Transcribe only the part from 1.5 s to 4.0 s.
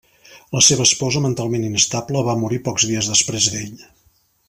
inestable va morir pocs dies després d'ell.